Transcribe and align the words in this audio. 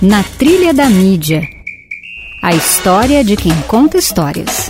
Na 0.00 0.22
Trilha 0.22 0.72
da 0.72 0.88
Mídia. 0.88 1.42
A 2.40 2.54
história 2.54 3.24
de 3.24 3.34
quem 3.34 3.50
conta 3.62 3.98
histórias. 3.98 4.68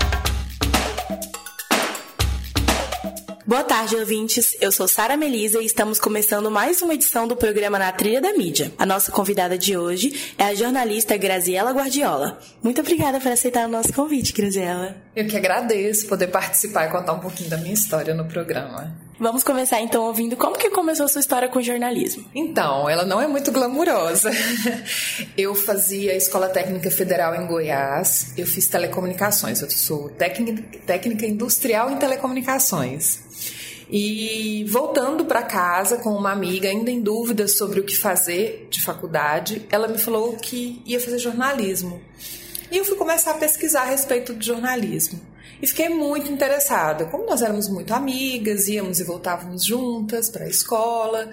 Boa 3.46 3.62
tarde, 3.62 3.94
ouvintes. 3.96 4.56
Eu 4.58 4.72
sou 4.72 4.88
Sara 4.88 5.18
Melisa 5.18 5.60
e 5.60 5.66
estamos 5.66 6.00
começando 6.00 6.50
mais 6.50 6.80
uma 6.80 6.94
edição 6.94 7.28
do 7.28 7.36
programa 7.36 7.78
Na 7.78 7.92
Trilha 7.92 8.22
da 8.22 8.32
Mídia. 8.32 8.72
A 8.78 8.86
nossa 8.86 9.12
convidada 9.12 9.58
de 9.58 9.76
hoje 9.76 10.32
é 10.38 10.44
a 10.44 10.54
jornalista 10.54 11.14
Graziela 11.18 11.72
Guardiola. 11.72 12.38
Muito 12.62 12.80
obrigada 12.80 13.20
por 13.20 13.30
aceitar 13.30 13.66
o 13.66 13.70
nosso 13.70 13.92
convite, 13.92 14.32
Graziela. 14.32 14.96
Eu 15.14 15.26
que 15.26 15.36
agradeço 15.36 16.06
poder 16.06 16.28
participar 16.28 16.86
e 16.86 16.90
contar 16.90 17.12
um 17.12 17.20
pouquinho 17.20 17.50
da 17.50 17.58
minha 17.58 17.74
história 17.74 18.14
no 18.14 18.24
programa. 18.24 19.07
Vamos 19.20 19.42
começar 19.42 19.80
então 19.80 20.04
ouvindo 20.04 20.36
como 20.36 20.56
que 20.56 20.70
começou 20.70 21.06
a 21.06 21.08
sua 21.08 21.20
história 21.20 21.48
com 21.48 21.60
jornalismo. 21.60 22.24
Então, 22.32 22.88
ela 22.88 23.04
não 23.04 23.20
é 23.20 23.26
muito 23.26 23.50
glamurosa. 23.50 24.30
Eu 25.36 25.56
fazia 25.56 26.14
Escola 26.14 26.48
Técnica 26.48 26.88
Federal 26.90 27.34
em 27.34 27.46
Goiás, 27.46 28.32
eu 28.36 28.46
fiz 28.46 28.66
telecomunicações, 28.66 29.60
eu 29.60 29.70
sou 29.70 30.08
técnica, 30.10 30.78
técnica 30.86 31.26
industrial 31.26 31.90
em 31.90 31.96
telecomunicações. 31.96 33.20
E 33.90 34.64
voltando 34.68 35.24
para 35.24 35.42
casa 35.42 35.96
com 35.96 36.10
uma 36.10 36.30
amiga, 36.30 36.68
ainda 36.68 36.90
em 36.90 37.00
dúvida 37.00 37.48
sobre 37.48 37.80
o 37.80 37.84
que 37.84 37.96
fazer 37.96 38.68
de 38.70 38.82
faculdade, 38.82 39.66
ela 39.70 39.88
me 39.88 39.98
falou 39.98 40.36
que 40.36 40.82
ia 40.84 41.00
fazer 41.00 41.18
jornalismo. 41.18 42.00
E 42.70 42.76
eu 42.76 42.84
fui 42.84 42.96
começar 42.96 43.32
a 43.32 43.34
pesquisar 43.34 43.82
a 43.82 43.86
respeito 43.86 44.34
de 44.34 44.46
jornalismo. 44.46 45.20
E 45.60 45.66
fiquei 45.66 45.88
muito 45.88 46.30
interessada. 46.32 47.06
Como 47.06 47.26
nós 47.26 47.42
éramos 47.42 47.68
muito 47.68 47.92
amigas, 47.92 48.68
íamos 48.68 49.00
e 49.00 49.04
voltávamos 49.04 49.64
juntas 49.64 50.30
para 50.30 50.44
a 50.44 50.48
escola, 50.48 51.30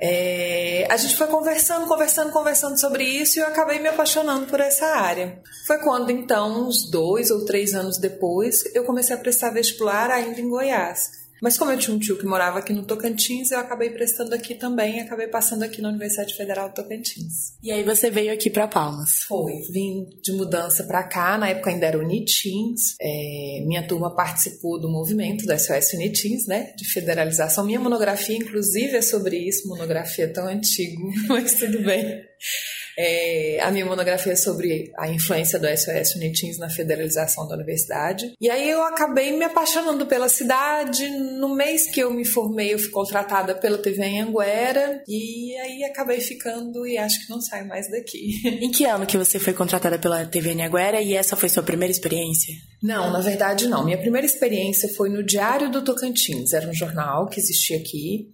é, 0.00 0.86
a 0.88 0.96
gente 0.96 1.16
foi 1.16 1.26
conversando, 1.26 1.86
conversando, 1.86 2.30
conversando 2.30 2.78
sobre 2.78 3.04
isso 3.04 3.38
e 3.38 3.42
eu 3.42 3.46
acabei 3.48 3.80
me 3.80 3.88
apaixonando 3.88 4.46
por 4.46 4.60
essa 4.60 4.86
área. 4.86 5.40
Foi 5.66 5.78
quando, 5.78 6.10
então, 6.10 6.68
uns 6.68 6.88
dois 6.88 7.30
ou 7.30 7.44
três 7.44 7.74
anos 7.74 7.98
depois, 7.98 8.64
eu 8.74 8.84
comecei 8.84 9.14
a 9.14 9.18
prestar 9.18 9.50
vestibular 9.50 10.10
ainda 10.10 10.40
em 10.40 10.48
Goiás. 10.48 11.27
Mas 11.40 11.56
como 11.56 11.70
eu 11.70 11.78
tinha 11.78 11.94
um 11.94 11.98
tio 11.98 12.18
que 12.18 12.26
morava 12.26 12.58
aqui 12.58 12.72
no 12.72 12.84
Tocantins, 12.84 13.50
eu 13.50 13.58
acabei 13.58 13.90
prestando 13.90 14.34
aqui 14.34 14.54
também, 14.54 15.00
acabei 15.00 15.28
passando 15.28 15.62
aqui 15.62 15.80
na 15.80 15.88
Universidade 15.88 16.34
Federal 16.34 16.68
do 16.68 16.74
Tocantins. 16.74 17.54
E 17.62 17.70
aí 17.70 17.82
você 17.82 18.10
veio 18.10 18.32
aqui 18.32 18.50
para 18.50 18.66
Palmas? 18.66 19.22
Foi, 19.26 19.52
vim 19.70 20.06
de 20.22 20.32
mudança 20.32 20.84
para 20.84 21.04
cá, 21.04 21.38
na 21.38 21.48
época 21.48 21.70
ainda 21.70 21.86
era 21.86 21.98
Unitins, 21.98 22.94
é, 23.00 23.62
minha 23.66 23.86
turma 23.86 24.14
participou 24.14 24.80
do 24.80 24.90
movimento 24.90 25.46
do 25.46 25.58
SOS 25.58 25.92
Unitins, 25.94 26.46
né, 26.46 26.72
de 26.76 26.84
federalização. 26.88 27.64
Minha 27.64 27.80
monografia, 27.80 28.36
inclusive, 28.36 28.96
é 28.96 29.02
sobre 29.02 29.36
isso, 29.38 29.68
monografia 29.68 30.32
tão 30.32 30.46
antigo, 30.46 31.10
mas 31.28 31.54
tudo 31.54 31.82
bem. 31.82 32.22
É, 33.00 33.60
a 33.62 33.70
minha 33.70 33.86
monografia 33.86 34.32
é 34.32 34.36
sobre 34.36 34.90
a 34.98 35.08
influência 35.08 35.56
do 35.56 35.68
SOS 35.68 36.16
Unitins 36.16 36.58
na 36.58 36.68
federalização 36.68 37.46
da 37.46 37.54
universidade. 37.54 38.32
E 38.40 38.50
aí 38.50 38.68
eu 38.68 38.82
acabei 38.82 39.30
me 39.38 39.44
apaixonando 39.44 40.04
pela 40.06 40.28
cidade. 40.28 41.08
No 41.08 41.54
mês 41.54 41.88
que 41.88 42.00
eu 42.00 42.12
me 42.12 42.24
formei, 42.24 42.74
eu 42.74 42.78
fui 42.78 42.90
contratada 42.90 43.54
pela 43.54 43.78
TV 43.78 44.04
em 44.04 44.22
Anguera. 44.22 45.00
E 45.06 45.56
aí 45.58 45.84
acabei 45.84 46.20
ficando 46.20 46.84
e 46.88 46.98
acho 46.98 47.24
que 47.24 47.30
não 47.30 47.40
saio 47.40 47.68
mais 47.68 47.88
daqui. 47.88 48.32
Em 48.60 48.72
que 48.72 48.84
ano 48.84 49.06
que 49.06 49.16
você 49.16 49.38
foi 49.38 49.52
contratada 49.52 49.98
pela 49.98 50.26
TV 50.26 50.50
em 50.50 50.64
Anguera 50.64 51.00
e 51.00 51.14
essa 51.14 51.36
foi 51.36 51.48
sua 51.48 51.62
primeira 51.62 51.92
experiência? 51.92 52.52
Não, 52.82 53.12
na 53.12 53.20
verdade 53.20 53.68
não. 53.68 53.84
Minha 53.84 53.98
primeira 53.98 54.26
experiência 54.26 54.88
foi 54.96 55.08
no 55.08 55.22
Diário 55.22 55.70
do 55.70 55.84
Tocantins. 55.84 56.52
Era 56.52 56.68
um 56.68 56.74
jornal 56.74 57.28
que 57.28 57.38
existia 57.38 57.76
aqui. 57.76 58.28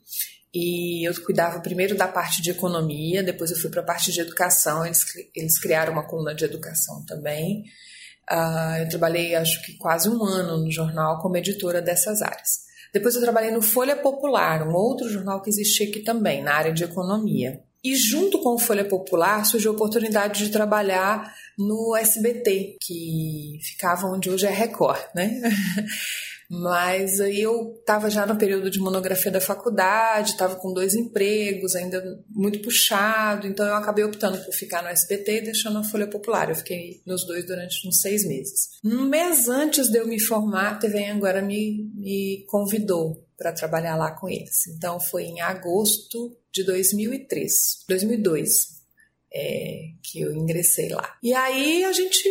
E 0.54 1.06
eu 1.06 1.12
cuidava 1.24 1.58
primeiro 1.58 1.96
da 1.96 2.06
parte 2.06 2.40
de 2.40 2.52
economia, 2.52 3.24
depois 3.24 3.50
eu 3.50 3.56
fui 3.56 3.70
para 3.70 3.80
a 3.80 3.84
parte 3.84 4.12
de 4.12 4.20
educação. 4.20 4.86
Eles, 4.86 5.04
eles 5.34 5.58
criaram 5.58 5.92
uma 5.92 6.06
coluna 6.06 6.32
de 6.32 6.44
educação 6.44 7.04
também. 7.06 7.64
Uh, 8.30 8.78
eu 8.82 8.88
trabalhei, 8.88 9.34
acho 9.34 9.60
que 9.62 9.76
quase 9.76 10.08
um 10.08 10.24
ano 10.24 10.58
no 10.58 10.70
jornal 10.70 11.20
como 11.20 11.36
editora 11.36 11.82
dessas 11.82 12.22
áreas. 12.22 12.64
Depois 12.92 13.16
eu 13.16 13.20
trabalhei 13.20 13.50
no 13.50 13.60
Folha 13.60 13.96
Popular, 13.96 14.66
um 14.66 14.72
outro 14.72 15.10
jornal 15.10 15.42
que 15.42 15.50
existia 15.50 15.88
aqui 15.88 16.00
também, 16.00 16.40
na 16.40 16.54
área 16.54 16.72
de 16.72 16.84
economia. 16.84 17.60
E 17.82 17.96
junto 17.96 18.40
com 18.40 18.54
o 18.54 18.58
Folha 18.58 18.84
Popular 18.84 19.44
surgiu 19.44 19.72
a 19.72 19.74
oportunidade 19.74 20.44
de 20.44 20.52
trabalhar 20.52 21.34
no 21.58 21.96
SBT, 21.96 22.78
que 22.80 23.58
ficava 23.60 24.06
onde 24.06 24.30
hoje 24.30 24.46
é 24.46 24.50
Record, 24.50 25.02
né? 25.14 25.40
Mas 26.60 27.20
aí 27.20 27.40
eu 27.40 27.74
estava 27.80 28.08
já 28.08 28.24
no 28.24 28.36
período 28.36 28.70
de 28.70 28.78
monografia 28.78 29.30
da 29.30 29.40
faculdade, 29.40 30.32
estava 30.32 30.54
com 30.56 30.72
dois 30.72 30.94
empregos, 30.94 31.74
ainda 31.74 32.22
muito 32.28 32.60
puxado, 32.60 33.46
então 33.46 33.66
eu 33.66 33.74
acabei 33.74 34.04
optando 34.04 34.38
por 34.38 34.54
ficar 34.54 34.82
no 34.82 34.88
SBT 34.88 35.38
e 35.38 35.44
deixando 35.46 35.78
a 35.78 35.84
Folha 35.84 36.06
Popular. 36.06 36.48
Eu 36.48 36.56
fiquei 36.56 37.02
nos 37.04 37.26
dois 37.26 37.44
durante 37.44 37.86
uns 37.88 38.00
seis 38.00 38.24
meses. 38.26 38.70
Um 38.84 39.04
mês 39.04 39.48
antes 39.48 39.88
de 39.88 39.98
eu 39.98 40.06
me 40.06 40.20
formar, 40.20 40.72
a 40.72 40.74
TV 40.76 41.04
Anguera 41.06 41.42
me, 41.42 41.90
me 41.94 42.44
convidou 42.48 43.26
para 43.36 43.52
trabalhar 43.52 43.96
lá 43.96 44.12
com 44.12 44.28
eles. 44.28 44.66
Então 44.68 45.00
foi 45.00 45.24
em 45.24 45.40
agosto 45.40 46.36
de 46.52 46.62
2003, 46.62 47.52
2002, 47.88 48.74
é, 49.34 49.88
que 50.02 50.20
eu 50.20 50.32
ingressei 50.32 50.90
lá. 50.90 51.16
E 51.20 51.34
aí 51.34 51.82
a 51.82 51.92
gente 51.92 52.28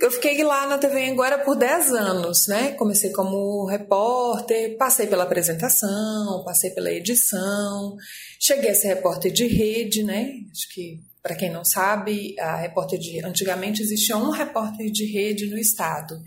eu 0.00 0.10
fiquei 0.10 0.42
lá 0.42 0.66
na 0.66 0.78
TV 0.78 1.10
Anguera 1.10 1.38
por 1.38 1.56
10 1.56 1.92
anos, 1.92 2.46
né? 2.46 2.72
Comecei 2.72 3.10
como 3.10 3.64
repórter, 3.66 4.76
passei 4.76 5.06
pela 5.06 5.24
apresentação, 5.24 6.42
passei 6.44 6.70
pela 6.70 6.90
edição, 6.90 7.96
cheguei 8.40 8.70
a 8.70 8.74
ser 8.74 8.88
repórter 8.88 9.32
de 9.32 9.46
rede, 9.46 10.02
né? 10.02 10.34
Acho 10.52 10.68
que 10.72 11.00
para 11.26 11.34
quem 11.34 11.50
não 11.50 11.64
sabe, 11.64 12.36
a 12.38 12.54
repórter 12.54 13.00
de 13.00 13.24
antigamente 13.24 13.82
existia 13.82 14.16
um 14.16 14.30
repórter 14.30 14.88
de 14.92 15.04
rede 15.06 15.50
no 15.50 15.58
estado. 15.58 16.22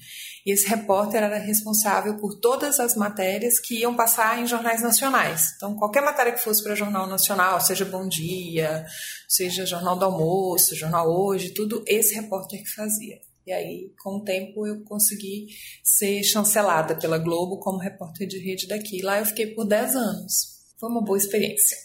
E 0.46 0.52
esse 0.52 0.68
repórter 0.68 1.24
era 1.24 1.38
responsável 1.38 2.18
por 2.18 2.38
todas 2.38 2.82
as 2.82 2.96
matérias 2.96 3.62
que 3.62 3.80
iam 3.80 3.96
passar 3.96 4.42
em 4.42 4.46
jornais 4.46 4.82
nacionais. 4.82 5.54
Então, 5.56 5.74
qualquer 5.76 6.02
matéria 6.02 6.34
que 6.34 6.44
fosse 6.44 6.62
para 6.62 6.76
jornal 6.76 7.08
nacional, 7.08 7.62
seja 7.62 7.86
Bom 7.86 8.10
Dia, 8.10 8.86
seja 9.26 9.66
Jornal 9.66 9.98
do 9.98 10.04
Almoço, 10.04 10.76
Jornal 10.76 11.10
Hoje, 11.10 11.54
tudo 11.54 11.82
esse 11.88 12.16
repórter 12.16 12.62
que 12.62 12.70
fazia. 12.70 13.29
E 13.46 13.52
aí, 13.52 13.92
com 14.02 14.18
o 14.18 14.24
tempo, 14.24 14.68
eu 14.68 14.84
consegui 14.84 15.48
ser 15.84 16.24
chancelada 16.24 16.96
pela 16.96 17.18
Globo 17.18 17.60
como 17.60 17.80
repórter 17.80 18.28
de 18.28 18.38
rede 18.38 18.68
daqui. 18.68 19.02
Lá 19.02 19.20
eu 19.20 19.26
fiquei 19.26 19.48
por 19.48 19.66
10 19.66 19.96
anos. 19.96 20.60
Foi 20.80 20.90
uma 20.90 21.04
boa 21.04 21.18
experiência. 21.18 21.78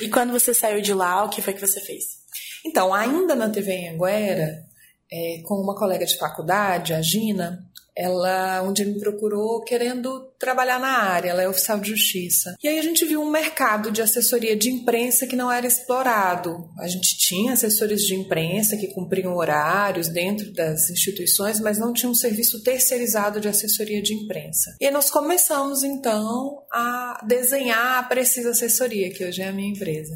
E 0.00 0.08
quando 0.08 0.32
você 0.32 0.52
saiu 0.52 0.80
de 0.82 0.92
lá, 0.92 1.24
o 1.24 1.30
que 1.30 1.40
foi 1.40 1.54
que 1.54 1.60
você 1.60 1.80
fez? 1.80 2.04
Então, 2.64 2.92
ainda 2.92 3.34
na 3.34 3.48
TV 3.48 3.88
Anguera, 3.88 4.66
é, 5.10 5.42
com 5.44 5.54
uma 5.54 5.74
colega 5.74 6.04
de 6.04 6.18
faculdade, 6.18 6.92
a 6.92 7.00
Gina, 7.00 7.58
ela 7.96 8.62
um 8.62 8.72
dia 8.72 8.86
me 8.86 8.98
procurou 8.98 9.62
querendo 9.62 10.32
trabalhar 10.38 10.80
na 10.80 11.02
área, 11.02 11.30
ela 11.30 11.42
é 11.42 11.48
oficial 11.48 11.78
de 11.78 11.90
justiça. 11.90 12.56
E 12.62 12.68
aí 12.68 12.78
a 12.78 12.82
gente 12.82 13.04
viu 13.04 13.20
um 13.20 13.30
mercado 13.30 13.90
de 13.90 14.02
assessoria 14.02 14.56
de 14.56 14.70
imprensa 14.70 15.26
que 15.26 15.36
não 15.36 15.52
era 15.52 15.66
explorado. 15.66 16.68
A 16.78 16.88
gente 16.88 17.16
tinha 17.18 17.52
assessores 17.52 18.02
de 18.02 18.14
imprensa 18.14 18.76
que 18.76 18.88
cumpriam 18.88 19.36
horários 19.36 20.08
dentro 20.08 20.52
das 20.52 20.90
instituições, 20.90 21.60
mas 21.60 21.78
não 21.78 21.92
tinha 21.92 22.10
um 22.10 22.14
serviço 22.14 22.62
terceirizado 22.62 23.40
de 23.40 23.48
assessoria 23.48 24.02
de 24.02 24.14
imprensa. 24.14 24.74
E 24.80 24.90
nós 24.90 25.10
começamos 25.10 25.82
então 25.82 26.64
a 26.72 27.24
desenhar 27.26 27.98
a 27.98 28.02
Precisa 28.02 28.50
Assessoria, 28.50 29.12
que 29.12 29.24
hoje 29.24 29.42
é 29.42 29.48
a 29.48 29.52
minha 29.52 29.70
empresa. 29.70 30.14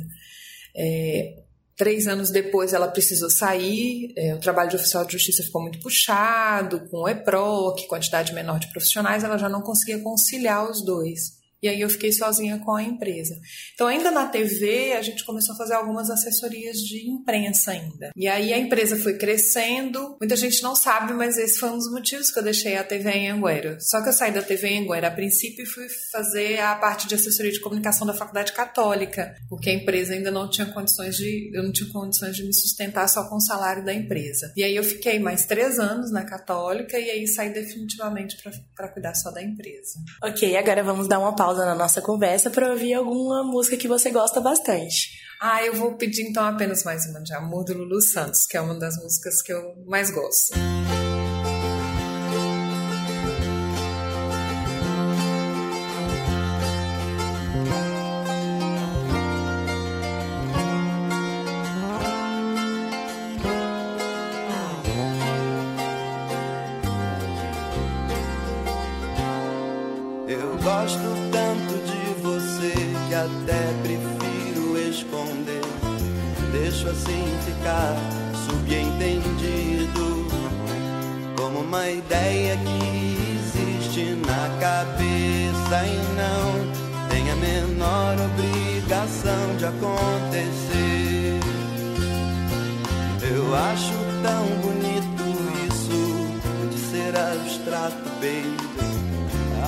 É, 0.76 1.45
Três 1.76 2.06
anos 2.06 2.30
depois 2.30 2.72
ela 2.72 2.88
precisou 2.88 3.28
sair, 3.28 4.14
é, 4.16 4.34
o 4.34 4.40
trabalho 4.40 4.70
de 4.70 4.76
oficial 4.76 5.04
de 5.04 5.12
justiça 5.12 5.42
ficou 5.42 5.60
muito 5.60 5.78
puxado, 5.78 6.88
com 6.88 7.02
o 7.02 7.08
EPROC, 7.08 7.86
quantidade 7.86 8.32
menor 8.32 8.58
de 8.58 8.68
profissionais, 8.68 9.22
ela 9.22 9.36
já 9.36 9.48
não 9.48 9.60
conseguia 9.60 9.98
conciliar 9.98 10.70
os 10.70 10.82
dois. 10.82 11.35
E 11.62 11.68
aí 11.68 11.80
eu 11.80 11.88
fiquei 11.88 12.12
sozinha 12.12 12.58
com 12.58 12.74
a 12.74 12.82
empresa. 12.82 13.34
Então, 13.74 13.86
ainda 13.86 14.10
na 14.10 14.26
TV, 14.26 14.92
a 14.92 15.02
gente 15.02 15.24
começou 15.24 15.54
a 15.54 15.58
fazer 15.58 15.74
algumas 15.74 16.10
assessorias 16.10 16.76
de 16.76 17.08
imprensa 17.08 17.72
ainda. 17.72 18.10
E 18.14 18.28
aí 18.28 18.52
a 18.52 18.58
empresa 18.58 18.96
foi 18.96 19.16
crescendo. 19.16 20.16
Muita 20.20 20.36
gente 20.36 20.62
não 20.62 20.76
sabe, 20.76 21.12
mas 21.14 21.38
esse 21.38 21.58
foi 21.58 21.70
um 21.70 21.78
dos 21.78 21.90
motivos 21.90 22.30
que 22.30 22.38
eu 22.38 22.42
deixei 22.42 22.76
a 22.76 22.84
TV 22.84 23.10
em 23.10 23.30
Anguera. 23.30 23.78
Só 23.80 24.02
que 24.02 24.08
eu 24.08 24.12
saí 24.12 24.32
da 24.32 24.42
TV 24.42 24.68
em 24.68 24.84
Anguera 24.84 25.08
a 25.08 25.10
princípio 25.10 25.64
e 25.64 25.66
fui 25.66 25.86
fazer 26.12 26.60
a 26.60 26.74
parte 26.76 27.08
de 27.08 27.14
assessoria 27.14 27.52
de 27.52 27.60
comunicação 27.60 28.06
da 28.06 28.14
Faculdade 28.14 28.52
Católica, 28.52 29.34
porque 29.48 29.70
a 29.70 29.74
empresa 29.74 30.12
ainda 30.12 30.30
não 30.30 30.48
tinha 30.48 30.66
condições 30.66 31.16
de, 31.16 31.50
eu 31.54 31.62
não 31.62 31.72
tinha 31.72 31.90
condições 31.90 32.36
de 32.36 32.44
me 32.44 32.52
sustentar 32.52 33.08
só 33.08 33.28
com 33.28 33.36
o 33.36 33.40
salário 33.40 33.84
da 33.84 33.94
empresa. 33.94 34.52
E 34.56 34.62
aí 34.62 34.76
eu 34.76 34.84
fiquei 34.84 35.18
mais 35.18 35.46
três 35.46 35.78
anos 35.78 36.12
na 36.12 36.24
Católica 36.24 36.98
e 36.98 37.10
aí 37.10 37.26
saí 37.26 37.52
definitivamente 37.52 38.36
para 38.74 38.88
cuidar 38.88 39.14
só 39.14 39.30
da 39.30 39.42
empresa. 39.42 39.98
Ok, 40.22 40.56
agora 40.56 40.82
vamos 40.82 41.08
dar 41.08 41.18
uma 41.18 41.34
pausa 41.34 41.45
pausa 41.46 41.64
na 41.64 41.76
nossa 41.76 42.02
conversa 42.02 42.50
para 42.50 42.72
ouvir 42.72 42.94
alguma 42.94 43.44
música 43.44 43.76
que 43.76 43.86
você 43.86 44.10
gosta 44.10 44.40
bastante. 44.40 45.12
Ah, 45.40 45.64
eu 45.64 45.74
vou 45.74 45.94
pedir 45.94 46.22
então 46.22 46.42
apenas 46.44 46.82
mais 46.82 47.06
uma 47.06 47.22
de 47.22 47.32
Amor 47.34 47.64
do 47.64 47.72
Lulu 47.72 48.02
Santos, 48.02 48.44
que 48.46 48.56
é 48.56 48.60
uma 48.60 48.76
das 48.76 48.96
músicas 48.96 49.40
que 49.42 49.52
eu 49.52 49.76
mais 49.86 50.10
gosto. 50.10 50.54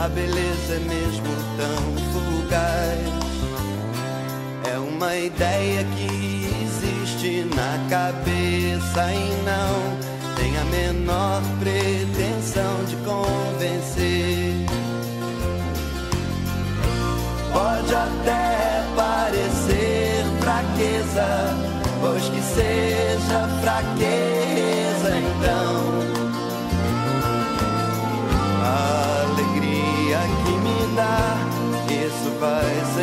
A 0.01 0.09
beleza 0.09 0.75
é 0.75 0.79
mesmo 0.79 1.35
tão 1.57 1.83
fugaz. 2.13 2.99
É 4.73 4.79
uma 4.79 5.17
ideia 5.17 5.85
que 5.85 6.49
existe 6.63 7.45
na 7.55 7.89
cabeça 7.91 9.13
e 9.13 9.43
não 9.45 10.37
tem 10.37 10.57
a 10.57 10.65
menor 10.67 11.43
pretensão 11.59 12.85
de 12.85 12.97
convencer. 12.97 14.55
Pode 17.53 17.95
até 17.95 18.85
parecer 18.97 20.25
fraqueza, 20.41 21.27
pois 22.01 22.23
que 22.29 22.41
seja 22.41 23.49
fraqueza 23.63 24.38
isso 32.67 32.98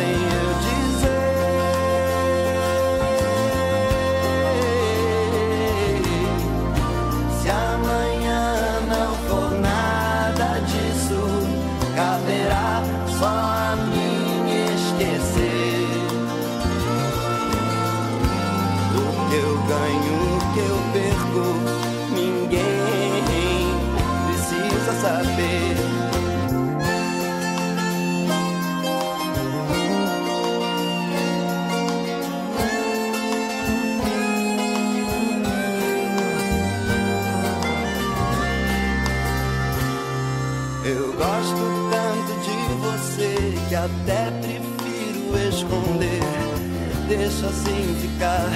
Deixa 47.38 47.48
assim 47.48 47.94
ficar. 48.00 48.48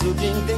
Subentendido 0.00 0.55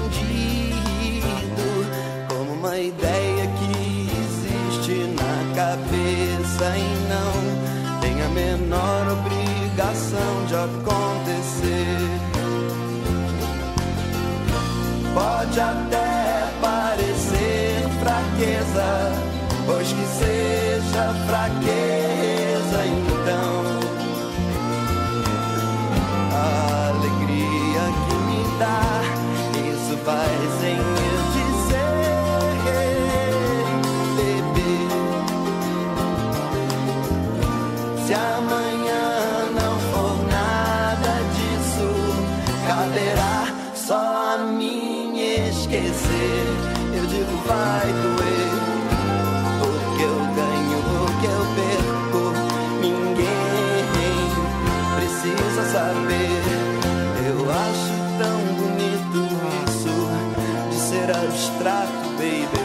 abstrato, 61.28 62.08
baby. 62.16 62.58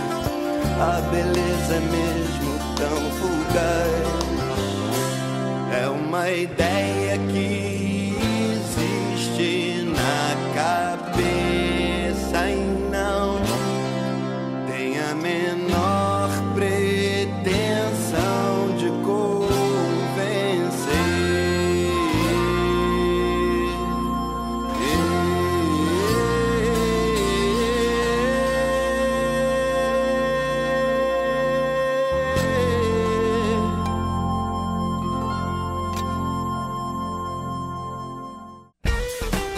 A 0.80 1.02
beleza 1.12 1.76
é 1.76 1.80
mesmo 1.80 2.60
tão 2.76 2.98
fugaz. 3.20 4.24
É 5.82 5.88
uma 5.88 6.30
ideia 6.30 7.18
que 7.32 7.53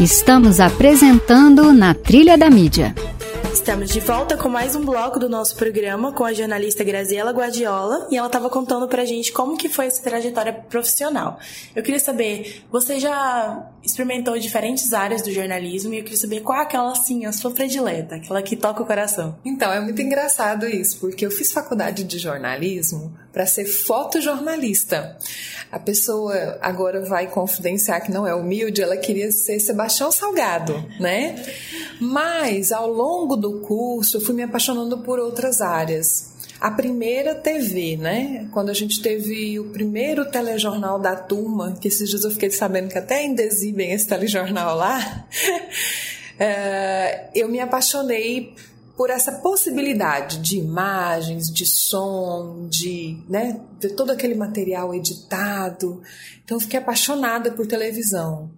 Estamos 0.05 0.59
apresentando 0.59 1.73
na 1.73 1.95
Trilha 1.95 2.37
da 2.37 2.47
Mídia. 2.47 2.93
Estamos 3.51 3.89
de 3.89 3.99
volta 3.99 4.37
com 4.37 4.47
mais 4.47 4.75
um 4.75 4.85
bloco 4.85 5.19
do 5.19 5.27
nosso 5.27 5.55
programa 5.55 6.13
com 6.13 6.23
a 6.23 6.31
jornalista 6.31 6.83
Graziela 6.83 7.31
Guardiola 7.31 8.07
e 8.11 8.15
ela 8.15 8.27
estava 8.27 8.47
contando 8.47 8.87
pra 8.87 9.03
gente 9.03 9.33
como 9.33 9.57
que 9.57 9.67
foi 9.67 9.87
essa 9.87 10.03
trajetória 10.03 10.53
profissional. 10.53 11.39
Eu 11.75 11.81
queria 11.81 11.99
saber, 11.99 12.63
você 12.71 12.99
já 12.99 13.67
experimentou 13.83 14.37
diferentes 14.37 14.93
áreas 14.93 15.23
do 15.23 15.31
jornalismo 15.31 15.91
e 15.95 15.97
eu 15.97 16.03
queria 16.03 16.19
saber 16.19 16.41
qual 16.41 16.59
é 16.59 16.61
aquela 16.61 16.91
assim, 16.91 17.25
a 17.25 17.31
sua 17.31 17.49
predileta, 17.49 18.17
aquela 18.17 18.43
que 18.43 18.55
toca 18.55 18.83
o 18.83 18.85
coração. 18.85 19.39
Então, 19.43 19.73
é 19.73 19.79
muito 19.79 19.99
engraçado 20.03 20.67
isso, 20.67 20.99
porque 20.99 21.25
eu 21.25 21.31
fiz 21.31 21.51
faculdade 21.51 22.03
de 22.03 22.19
jornalismo 22.19 23.11
para 23.35 23.45
ser 23.45 23.65
fotojornalista. 23.65 25.17
A 25.69 25.77
pessoa 25.77 26.57
agora 26.61 27.01
vai 27.01 27.27
confidenciar 27.27 28.01
que 28.01 28.09
não 28.09 28.25
é 28.25 28.33
humilde, 28.33 28.81
ela 28.81 28.95
queria 28.95 29.29
ser 29.29 29.59
Sebastião 29.59 30.09
Salgado, 30.09 30.73
né? 31.01 31.35
Mas 31.99 32.71
ao 32.71 32.89
longo 32.89 33.35
do 33.35 33.59
curso 33.59 34.15
eu 34.15 34.21
fui 34.21 34.33
me 34.33 34.41
apaixonando 34.41 34.99
por 34.99 35.19
outras 35.19 35.59
áreas. 35.59 36.33
A 36.61 36.71
primeira 36.71 37.35
TV, 37.35 37.97
né? 37.97 38.47
Quando 38.53 38.69
a 38.69 38.73
gente 38.73 39.01
teve 39.01 39.59
o 39.59 39.65
primeiro 39.65 40.31
telejornal 40.31 40.97
da 40.97 41.17
turma, 41.17 41.75
que 41.81 41.89
esses 41.89 42.09
dias 42.09 42.23
eu 42.23 42.31
fiquei 42.31 42.49
sabendo 42.51 42.87
que 42.87 42.97
até 42.97 43.17
ainda 43.17 43.43
exibem 43.43 43.91
esse 43.91 44.07
telejornal 44.07 44.77
lá, 44.77 45.27
eh, 46.39 47.27
eu 47.35 47.49
me 47.49 47.59
apaixonei 47.59 48.55
por 48.95 49.09
essa 49.09 49.31
possibilidade 49.31 50.39
de 50.39 50.57
imagens, 50.57 51.47
de 51.47 51.65
som, 51.65 52.67
de 52.69 53.21
né, 53.27 53.59
ver 53.79 53.93
todo 53.95 54.11
aquele 54.11 54.35
material 54.35 54.93
editado. 54.93 56.01
Então, 56.43 56.57
eu 56.57 56.61
fiquei 56.61 56.79
apaixonada 56.79 57.51
por 57.51 57.67
televisão. 57.67 58.51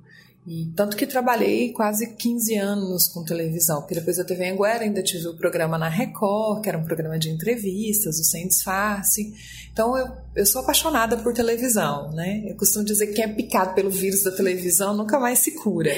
E 0.50 0.72
tanto 0.78 0.96
que 0.96 1.06
trabalhei 1.06 1.74
quase 1.74 2.16
15 2.16 2.56
anos 2.56 3.10
com 3.10 3.22
televisão, 3.22 3.82
porque 3.82 3.96
depois 3.96 4.16
da 4.16 4.24
TV 4.24 4.48
Anguera 4.48 4.86
ainda 4.86 5.04
tive 5.04 5.28
o 5.28 5.36
programa 5.36 5.78
na 5.78 5.90
Record, 5.90 6.62
que 6.62 6.70
era 6.70 6.78
um 6.78 6.86
programa 6.86 7.20
de 7.20 7.30
entrevistas, 7.30 8.18
o 8.18 8.24
Sem 8.24 8.48
Disfarce. 8.48 9.34
Então 9.74 9.98
eu, 9.98 10.08
eu 10.34 10.46
sou 10.46 10.62
apaixonada 10.62 11.18
por 11.18 11.34
televisão, 11.34 12.14
né? 12.14 12.46
Eu 12.48 12.56
costumo 12.56 12.86
dizer 12.86 13.08
que 13.08 13.16
quem 13.16 13.26
é 13.26 13.28
picado 13.28 13.76
pelo 13.76 13.90
vírus 13.90 14.24
da 14.24 14.32
televisão 14.32 14.96
nunca 14.96 15.20
mais 15.20 15.40
se 15.40 15.52
cura. 15.52 15.92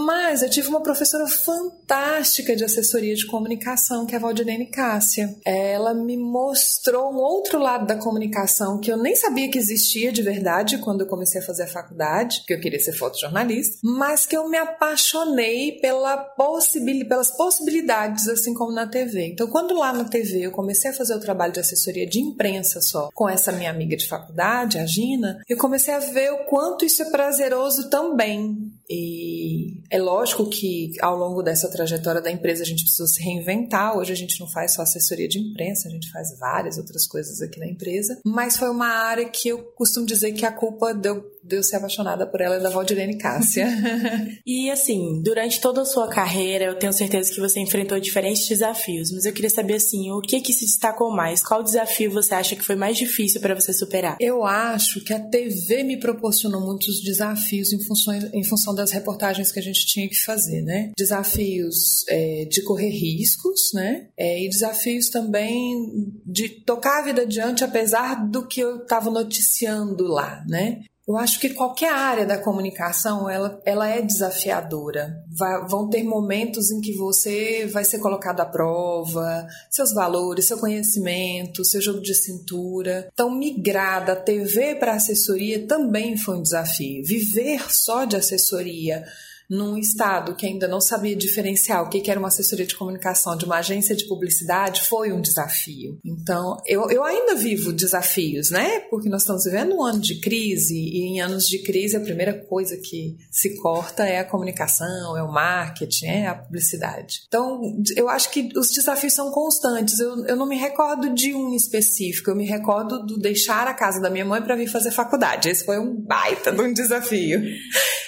Mas 0.00 0.42
eu 0.42 0.48
tive 0.48 0.68
uma 0.68 0.80
professora 0.80 1.26
fantástica 1.26 2.54
de 2.54 2.62
assessoria 2.62 3.16
de 3.16 3.26
comunicação, 3.26 4.06
que 4.06 4.14
é 4.14 4.18
a 4.18 4.20
Valdirene 4.20 4.66
Cássia. 4.66 5.34
Ela 5.44 5.92
me 5.92 6.16
mostrou 6.16 7.12
um 7.12 7.16
outro 7.16 7.58
lado 7.58 7.84
da 7.84 7.96
comunicação 7.96 8.78
que 8.78 8.92
eu 8.92 8.96
nem 8.96 9.16
sabia 9.16 9.50
que 9.50 9.58
existia 9.58 10.12
de 10.12 10.22
verdade 10.22 10.78
quando 10.78 11.00
eu 11.00 11.08
comecei 11.08 11.40
a 11.40 11.44
fazer 11.44 11.64
a 11.64 11.66
faculdade, 11.66 12.44
que 12.46 12.54
eu 12.54 12.60
queria 12.60 12.78
ser 12.78 12.92
fotojornalista, 12.92 13.78
mas 13.82 14.24
que 14.24 14.36
eu 14.36 14.48
me 14.48 14.56
apaixonei 14.56 15.80
pela 15.80 16.16
possibil... 16.16 17.08
pelas 17.08 17.36
possibilidades, 17.36 18.28
assim 18.28 18.54
como 18.54 18.70
na 18.70 18.86
TV. 18.86 19.26
Então, 19.32 19.48
quando 19.48 19.76
lá 19.76 19.92
na 19.92 20.04
TV 20.04 20.46
eu 20.46 20.52
comecei 20.52 20.92
a 20.92 20.94
fazer 20.94 21.16
o 21.16 21.20
trabalho 21.20 21.52
de 21.52 21.58
assessoria 21.58 22.06
de 22.06 22.20
imprensa 22.20 22.80
só, 22.80 23.08
com 23.12 23.28
essa 23.28 23.50
minha 23.50 23.70
amiga 23.70 23.96
de 23.96 24.06
faculdade, 24.06 24.78
a 24.78 24.86
Gina, 24.86 25.42
eu 25.48 25.56
comecei 25.56 25.92
a 25.92 25.98
ver 25.98 26.30
o 26.34 26.44
quanto 26.44 26.84
isso 26.84 27.02
é 27.02 27.10
prazeroso 27.10 27.90
também. 27.90 28.67
E 28.90 29.82
é 29.90 30.00
lógico 30.00 30.48
que 30.48 30.92
ao 31.02 31.16
longo 31.16 31.42
dessa 31.42 31.70
trajetória 31.70 32.22
da 32.22 32.30
empresa 32.30 32.62
a 32.62 32.66
gente 32.66 32.82
precisou 32.82 33.06
se 33.06 33.22
reinventar. 33.22 33.96
Hoje 33.96 34.12
a 34.12 34.16
gente 34.16 34.40
não 34.40 34.48
faz 34.48 34.74
só 34.74 34.82
assessoria 34.82 35.28
de 35.28 35.38
imprensa, 35.38 35.88
a 35.88 35.90
gente 35.90 36.10
faz 36.10 36.38
várias 36.38 36.78
outras 36.78 37.06
coisas 37.06 37.42
aqui 37.42 37.60
na 37.60 37.66
empresa. 37.66 38.18
Mas 38.24 38.56
foi 38.56 38.70
uma 38.70 38.88
área 38.88 39.28
que 39.28 39.48
eu 39.48 39.62
costumo 39.76 40.06
dizer 40.06 40.32
que 40.32 40.46
a 40.46 40.52
culpa 40.52 40.94
deu 40.94 41.22
de 41.48 41.56
eu 41.56 41.62
ser 41.62 41.76
apaixonada 41.76 42.26
por 42.26 42.40
ela 42.40 42.56
é 42.56 42.60
da 42.60 42.68
Valdirene 42.68 43.16
Cássia. 43.16 43.66
e 44.46 44.70
assim, 44.70 45.22
durante 45.22 45.60
toda 45.60 45.82
a 45.82 45.84
sua 45.84 46.08
carreira, 46.08 46.66
eu 46.66 46.78
tenho 46.78 46.92
certeza 46.92 47.32
que 47.32 47.40
você 47.40 47.58
enfrentou 47.60 47.98
diferentes 47.98 48.46
desafios, 48.46 49.10
mas 49.10 49.24
eu 49.24 49.32
queria 49.32 49.50
saber 49.50 49.74
assim, 49.74 50.10
o 50.10 50.20
que 50.20 50.40
que 50.40 50.52
se 50.52 50.66
destacou 50.66 51.10
mais? 51.10 51.42
Qual 51.42 51.62
desafio 51.62 52.10
você 52.10 52.34
acha 52.34 52.54
que 52.54 52.64
foi 52.64 52.76
mais 52.76 52.96
difícil 52.96 53.40
para 53.40 53.54
você 53.54 53.72
superar? 53.72 54.16
Eu 54.20 54.44
acho 54.44 55.02
que 55.02 55.12
a 55.12 55.20
TV 55.20 55.82
me 55.82 55.98
proporcionou 55.98 56.60
muitos 56.60 57.02
desafios 57.02 57.72
em 57.72 57.82
função, 57.82 58.14
em 58.32 58.44
função 58.44 58.74
das 58.74 58.90
reportagens 58.90 59.50
que 59.50 59.58
a 59.58 59.62
gente 59.62 59.86
tinha 59.86 60.08
que 60.08 60.20
fazer, 60.22 60.62
né? 60.62 60.92
Desafios 60.96 62.04
é, 62.08 62.44
de 62.44 62.62
correr 62.62 62.90
riscos, 62.90 63.70
né? 63.72 64.08
É, 64.16 64.44
e 64.44 64.48
desafios 64.48 65.08
também 65.08 66.12
de 66.26 66.48
tocar 66.48 67.00
a 67.00 67.04
vida 67.04 67.22
adiante 67.22 67.64
apesar 67.64 68.28
do 68.28 68.46
que 68.46 68.60
eu 68.60 68.82
estava 68.82 69.10
noticiando 69.10 70.04
lá, 70.06 70.44
né? 70.48 70.82
Eu 71.08 71.16
acho 71.16 71.40
que 71.40 71.54
qualquer 71.54 71.90
área 71.90 72.26
da 72.26 72.36
comunicação 72.36 73.30
ela, 73.30 73.58
ela 73.64 73.88
é 73.88 74.02
desafiadora. 74.02 75.24
Vai, 75.26 75.66
vão 75.66 75.88
ter 75.88 76.02
momentos 76.02 76.70
em 76.70 76.82
que 76.82 76.94
você 76.98 77.66
vai 77.72 77.82
ser 77.82 77.98
colocado 77.98 78.40
à 78.40 78.44
prova, 78.44 79.46
seus 79.70 79.94
valores, 79.94 80.44
seu 80.44 80.58
conhecimento, 80.58 81.64
seu 81.64 81.80
jogo 81.80 82.02
de 82.02 82.14
cintura. 82.14 83.08
Então, 83.10 83.30
migrar 83.30 84.04
da 84.04 84.14
TV 84.14 84.74
para 84.74 84.92
assessoria 84.92 85.66
também 85.66 86.14
foi 86.18 86.36
um 86.36 86.42
desafio. 86.42 87.02
Viver 87.02 87.72
só 87.72 88.04
de 88.04 88.16
assessoria 88.16 89.02
num 89.48 89.78
estado 89.78 90.34
que 90.34 90.46
ainda 90.46 90.68
não 90.68 90.80
sabia 90.80 91.16
diferenciar 91.16 91.82
o 91.82 91.88
que 91.88 92.10
era 92.10 92.18
uma 92.18 92.28
assessoria 92.28 92.66
de 92.66 92.76
comunicação 92.76 93.36
de 93.36 93.44
uma 93.44 93.56
agência 93.56 93.96
de 93.96 94.06
publicidade 94.06 94.82
foi 94.82 95.12
um 95.12 95.20
desafio. 95.20 95.98
Então, 96.04 96.56
eu, 96.66 96.90
eu 96.90 97.02
ainda 97.02 97.34
vivo 97.34 97.72
desafios, 97.72 98.50
né? 98.50 98.80
Porque 98.90 99.08
nós 99.08 99.22
estamos 99.22 99.44
vivendo 99.44 99.74
um 99.74 99.84
ano 99.84 100.00
de 100.00 100.20
crise 100.20 100.76
e 100.76 101.00
em 101.06 101.20
anos 101.20 101.46
de 101.46 101.62
crise 101.62 101.96
a 101.96 102.00
primeira 102.00 102.34
coisa 102.34 102.76
que 102.76 103.16
se 103.30 103.56
corta 103.60 104.04
é 104.04 104.18
a 104.18 104.24
comunicação, 104.24 105.16
é 105.16 105.22
o 105.22 105.32
marketing, 105.32 106.06
é 106.06 106.26
a 106.26 106.34
publicidade. 106.34 107.22
Então, 107.26 107.60
eu 107.96 108.08
acho 108.08 108.30
que 108.30 108.50
os 108.56 108.70
desafios 108.70 109.14
são 109.14 109.30
constantes. 109.30 109.98
Eu, 109.98 110.26
eu 110.26 110.36
não 110.36 110.46
me 110.46 110.56
recordo 110.56 111.14
de 111.14 111.34
um 111.34 111.54
específico, 111.54 112.30
eu 112.30 112.36
me 112.36 112.46
recordo 112.46 113.04
do 113.04 113.18
deixar 113.18 113.66
a 113.66 113.74
casa 113.74 114.00
da 114.00 114.10
minha 114.10 114.24
mãe 114.24 114.42
para 114.42 114.56
vir 114.56 114.68
fazer 114.68 114.90
faculdade. 114.90 115.48
Esse 115.48 115.64
foi 115.64 115.78
um 115.78 115.94
baita 115.94 116.52
de 116.52 116.60
um 116.60 116.72
desafio. 116.72 117.42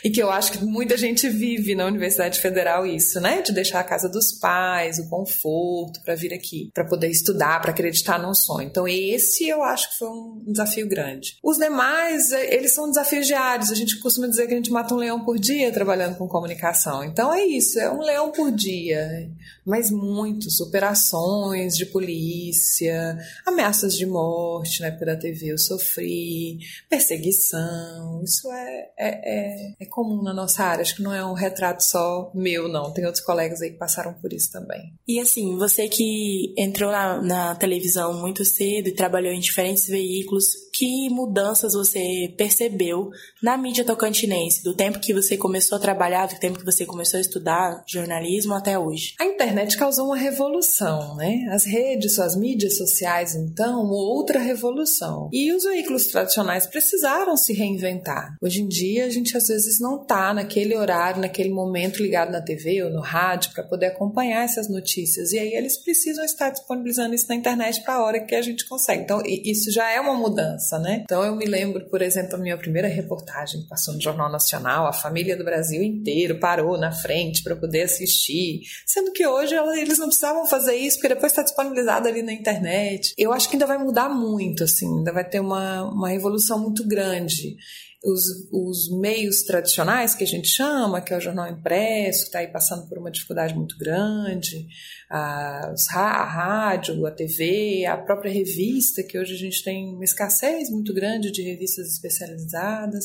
E 0.04 0.10
que 0.10 0.22
eu 0.22 0.30
acho 0.30 0.52
que 0.52 0.64
muita 0.64 0.96
gente 0.96 1.29
vive 1.30 1.74
na 1.74 1.86
Universidade 1.86 2.38
Federal 2.38 2.86
isso, 2.86 3.20
né? 3.20 3.40
De 3.40 3.52
deixar 3.52 3.80
a 3.80 3.84
casa 3.84 4.08
dos 4.08 4.32
pais, 4.32 4.98
o 4.98 5.08
conforto 5.08 6.02
para 6.02 6.14
vir 6.14 6.34
aqui, 6.34 6.70
para 6.74 6.84
poder 6.84 7.08
estudar, 7.08 7.60
para 7.60 7.70
acreditar 7.70 8.18
num 8.18 8.34
sonho. 8.34 8.68
Então 8.68 8.86
esse 8.86 9.48
eu 9.48 9.62
acho 9.62 9.90
que 9.90 9.98
foi 9.98 10.08
um 10.08 10.44
desafio 10.46 10.86
grande. 10.86 11.38
Os 11.42 11.56
demais, 11.56 12.30
é, 12.32 12.54
eles 12.54 12.74
são 12.74 12.88
desafios 12.88 13.26
diários. 13.26 13.70
A 13.70 13.74
gente 13.74 13.98
costuma 14.00 14.26
dizer 14.26 14.46
que 14.46 14.52
a 14.52 14.56
gente 14.56 14.70
mata 14.70 14.94
um 14.94 14.98
leão 14.98 15.24
por 15.24 15.38
dia 15.38 15.72
trabalhando 15.72 16.16
com 16.16 16.28
comunicação. 16.28 17.02
Então 17.04 17.32
é 17.32 17.44
isso, 17.44 17.78
é 17.78 17.90
um 17.90 18.00
leão 18.00 18.30
por 18.30 18.52
dia, 18.52 19.30
mas 19.64 19.90
muitos 19.90 20.60
operações 20.60 21.74
de 21.74 21.86
polícia, 21.86 23.18
ameaças 23.46 23.96
de 23.96 24.04
morte 24.04 24.82
época 24.90 25.06
da 25.06 25.16
TV 25.16 25.52
eu 25.52 25.58
sofri, 25.58 26.58
perseguição. 26.88 28.22
Isso 28.22 28.50
é, 28.52 28.90
é, 28.98 29.08
é, 29.08 29.74
é 29.80 29.86
comum 29.86 30.22
na 30.22 30.34
nossa 30.34 30.64
área. 30.64 30.82
Acho 30.82 30.96
que 30.96 31.02
não 31.02 31.14
é 31.14 31.19
é 31.20 31.24
um 31.24 31.34
retrato 31.34 31.82
só 31.82 32.30
meu, 32.34 32.68
não. 32.68 32.92
Tem 32.92 33.04
outros 33.06 33.24
colegas 33.24 33.60
aí 33.60 33.70
que 33.70 33.78
passaram 33.78 34.14
por 34.14 34.32
isso 34.32 34.50
também. 34.50 34.94
E 35.06 35.20
assim, 35.20 35.56
você 35.56 35.88
que 35.88 36.54
entrou 36.56 36.90
na, 36.90 37.22
na 37.22 37.54
televisão 37.54 38.20
muito 38.20 38.44
cedo 38.44 38.88
e 38.88 38.94
trabalhou 38.94 39.32
em 39.32 39.40
diferentes 39.40 39.86
veículos, 39.86 40.44
que 40.80 41.10
mudanças 41.10 41.74
você 41.74 42.32
percebeu 42.38 43.10
na 43.42 43.54
mídia 43.58 43.84
tocantinense, 43.84 44.62
do 44.62 44.74
tempo 44.74 44.98
que 44.98 45.12
você 45.12 45.36
começou 45.36 45.76
a 45.76 45.78
trabalhar, 45.78 46.26
do 46.26 46.40
tempo 46.40 46.58
que 46.58 46.64
você 46.64 46.86
começou 46.86 47.18
a 47.18 47.20
estudar 47.20 47.84
jornalismo 47.86 48.54
até 48.54 48.78
hoje? 48.78 49.12
A 49.20 49.26
internet 49.26 49.76
causou 49.76 50.06
uma 50.06 50.16
revolução, 50.16 51.16
né? 51.16 51.46
As 51.50 51.66
redes, 51.66 52.18
as 52.18 52.34
mídias 52.34 52.78
sociais, 52.78 53.34
então, 53.34 53.90
outra 53.90 54.38
revolução. 54.38 55.28
E 55.34 55.52
os 55.52 55.64
veículos 55.64 56.06
tradicionais 56.06 56.66
precisaram 56.66 57.36
se 57.36 57.52
reinventar. 57.52 58.34
Hoje 58.40 58.62
em 58.62 58.66
dia, 58.66 59.04
a 59.04 59.10
gente 59.10 59.36
às 59.36 59.48
vezes 59.48 59.78
não 59.78 60.02
tá 60.02 60.32
naquele 60.32 60.74
horário, 60.74 61.20
naquele 61.20 61.50
momento 61.50 62.02
ligado 62.02 62.32
na 62.32 62.40
TV 62.40 62.84
ou 62.84 62.90
no 62.90 63.02
rádio 63.02 63.52
para 63.52 63.64
poder 63.64 63.88
acompanhar 63.88 64.44
essas 64.44 64.66
notícias. 64.66 65.32
E 65.32 65.38
aí 65.38 65.52
eles 65.52 65.76
precisam 65.76 66.24
estar 66.24 66.48
disponibilizando 66.48 67.14
isso 67.14 67.28
na 67.28 67.34
internet 67.34 67.82
para 67.82 67.96
a 67.96 68.02
hora 68.02 68.20
que 68.20 68.34
a 68.34 68.40
gente 68.40 68.66
consegue. 68.66 69.02
Então, 69.02 69.20
isso 69.26 69.70
já 69.70 69.90
é 69.90 70.00
uma 70.00 70.14
mudança 70.14 70.69
né? 70.78 71.02
Então 71.04 71.22
eu 71.22 71.34
me 71.36 71.44
lembro, 71.44 71.88
por 71.88 72.02
exemplo, 72.02 72.36
a 72.36 72.38
minha 72.38 72.56
primeira 72.56 72.88
reportagem 72.88 73.66
passou 73.68 73.94
no 73.94 74.00
Jornal 74.00 74.30
Nacional, 74.30 74.86
a 74.86 74.92
família 74.92 75.36
do 75.36 75.44
Brasil 75.44 75.82
inteiro 75.82 76.38
parou 76.38 76.78
na 76.78 76.92
frente 76.92 77.42
para 77.42 77.56
poder 77.56 77.82
assistir, 77.82 78.62
sendo 78.86 79.12
que 79.12 79.26
hoje 79.26 79.54
eles 79.54 79.98
não 79.98 80.06
precisavam 80.06 80.46
fazer 80.46 80.74
isso 80.74 80.96
porque 80.96 81.14
depois 81.14 81.32
está 81.32 81.42
disponibilizado 81.42 82.08
ali 82.08 82.22
na 82.22 82.32
internet. 82.32 83.14
Eu 83.16 83.32
acho 83.32 83.48
que 83.48 83.56
ainda 83.56 83.66
vai 83.66 83.78
mudar 83.78 84.08
muito, 84.08 84.64
assim, 84.64 84.98
ainda 84.98 85.12
vai 85.12 85.28
ter 85.28 85.40
uma, 85.40 85.84
uma 85.84 86.08
revolução 86.08 86.58
muito 86.58 86.86
grande 86.86 87.56
os, 88.02 88.48
os 88.50 88.98
meios 88.98 89.42
tradicionais 89.42 90.14
que 90.14 90.24
a 90.24 90.26
gente 90.26 90.48
chama, 90.48 91.02
que 91.02 91.12
é 91.12 91.16
o 91.16 91.20
jornal 91.20 91.48
impresso, 91.48 92.20
que 92.20 92.26
está 92.26 92.38
aí 92.38 92.48
passando 92.48 92.88
por 92.88 92.98
uma 92.98 93.10
dificuldade 93.10 93.54
muito 93.54 93.76
grande, 93.76 94.66
a, 95.10 95.74
a 95.94 96.24
rádio, 96.24 97.04
a 97.06 97.10
TV, 97.10 97.84
a 97.84 97.98
própria 97.98 98.32
revista, 98.32 99.02
que 99.02 99.18
hoje 99.18 99.34
a 99.34 99.38
gente 99.38 99.62
tem 99.62 99.94
uma 99.94 100.04
escassez 100.04 100.70
muito 100.70 100.94
grande 100.94 101.30
de 101.30 101.42
revistas 101.42 101.92
especializadas, 101.92 103.04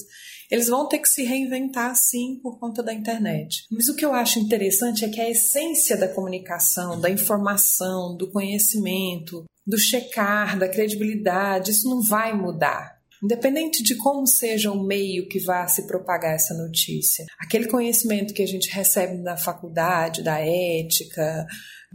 eles 0.50 0.68
vão 0.68 0.88
ter 0.88 1.00
que 1.00 1.10
se 1.10 1.24
reinventar 1.24 1.94
sim 1.96 2.40
por 2.42 2.58
conta 2.58 2.82
da 2.82 2.94
internet. 2.94 3.66
Mas 3.70 3.90
o 3.90 3.96
que 3.96 4.06
eu 4.06 4.14
acho 4.14 4.40
interessante 4.40 5.04
é 5.04 5.10
que 5.10 5.20
a 5.20 5.30
essência 5.30 5.98
da 5.98 6.08
comunicação, 6.08 7.02
da 7.02 7.10
informação, 7.10 8.16
do 8.16 8.32
conhecimento, 8.32 9.44
do 9.68 9.78
checar, 9.78 10.58
da 10.58 10.70
credibilidade, 10.70 11.72
isso 11.72 11.90
não 11.90 12.02
vai 12.02 12.34
mudar. 12.34 12.95
Independente 13.26 13.82
de 13.82 13.96
como 13.96 14.28
seja 14.28 14.72
o 14.72 14.84
meio 14.84 15.28
que 15.28 15.40
vá 15.40 15.68
se 15.68 15.88
propagar 15.88 16.36
essa 16.36 16.54
notícia, 16.54 17.26
aquele 17.40 17.68
conhecimento 17.68 18.36
que 18.36 18.44
a 18.44 18.48
gente 18.48 18.70
recebe 18.70 19.18
na 19.18 19.36
faculdade, 19.36 20.22
da 20.22 20.40
ética, 20.40 21.48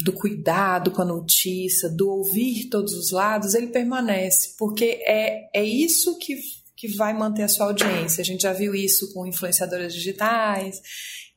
do 0.02 0.12
cuidado 0.12 0.90
com 0.90 1.02
a 1.02 1.04
notícia, 1.04 1.88
do 1.88 2.10
ouvir 2.10 2.68
todos 2.68 2.94
os 2.94 3.12
lados, 3.12 3.54
ele 3.54 3.68
permanece, 3.68 4.56
porque 4.58 5.04
é, 5.06 5.48
é 5.54 5.62
isso 5.62 6.18
que, 6.18 6.36
que 6.76 6.88
vai 6.96 7.14
manter 7.14 7.44
a 7.44 7.48
sua 7.48 7.66
audiência. 7.66 8.22
A 8.22 8.24
gente 8.24 8.42
já 8.42 8.52
viu 8.52 8.74
isso 8.74 9.14
com 9.14 9.24
influenciadoras 9.24 9.94
digitais, 9.94 10.80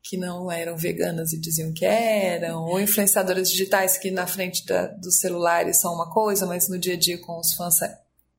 que 0.03 0.17
não 0.17 0.51
eram 0.51 0.75
veganas 0.75 1.33
e 1.33 1.39
diziam 1.39 1.71
que 1.71 1.85
eram, 1.85 2.63
ou 2.63 2.81
influenciadoras 2.81 3.51
digitais 3.51 3.95
que 3.95 4.09
na 4.09 4.25
frente 4.25 4.65
da, 4.65 4.87
dos 4.87 5.19
celulares 5.19 5.79
são 5.79 5.93
uma 5.93 6.11
coisa, 6.11 6.47
mas 6.47 6.67
no 6.67 6.79
dia 6.79 6.95
a 6.95 6.97
dia 6.97 7.19
com 7.19 7.39
os 7.39 7.53
fãs 7.53 7.77